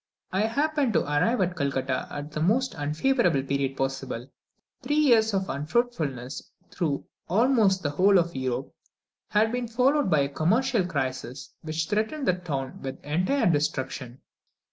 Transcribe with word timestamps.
I 0.33 0.47
happened 0.47 0.93
to 0.93 1.03
arrive 1.03 1.41
in 1.41 1.53
Calcutta 1.53 2.07
at 2.09 2.31
the 2.31 2.41
most 2.41 2.73
unfavourable 2.73 3.43
period 3.43 3.77
possible. 3.77 4.27
Three 4.81 4.95
years 4.95 5.31
of 5.31 5.47
unfruitfulness 5.47 6.41
through 6.71 7.05
almost 7.29 7.83
the 7.83 7.91
whole 7.91 8.17
of 8.17 8.35
Europe 8.35 8.73
had 9.29 9.51
been 9.51 9.67
followed 9.67 10.09
by 10.09 10.21
a 10.21 10.29
commercial 10.29 10.87
crisis, 10.87 11.53
which 11.61 11.87
threatened 11.87 12.27
the 12.27 12.33
town 12.33 12.81
with 12.81 12.99
entire 13.05 13.45
destruction. 13.45 14.21